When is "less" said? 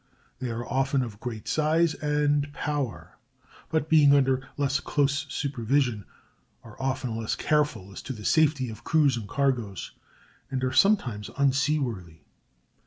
4.57-4.79, 7.15-7.35